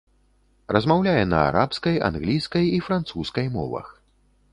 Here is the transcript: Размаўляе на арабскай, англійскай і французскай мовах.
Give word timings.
Размаўляе 0.75 1.19
на 1.33 1.41
арабскай, 1.49 1.99
англійскай 2.07 2.65
і 2.79 2.81
французскай 2.87 3.47
мовах. 3.59 3.93